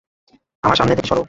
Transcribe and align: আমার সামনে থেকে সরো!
আমার 0.63 0.77
সামনে 0.77 0.91
থেকে 0.91 1.07
সরো! 1.07 1.19